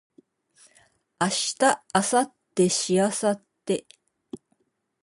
[1.19, 1.57] 明日
[1.93, 3.85] 明後日しあさって